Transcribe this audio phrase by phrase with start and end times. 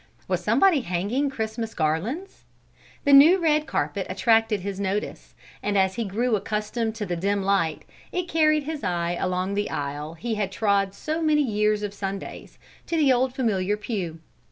[0.27, 2.45] Was somebody hanging Christmas garlands?
[3.03, 7.43] The new red carpet attracted his notice, and as he grew accustomed to the dim
[7.43, 11.93] light, it carried his eye along the aisle he had trod so many years of
[11.93, 14.19] Sundays, to the old familiar pew.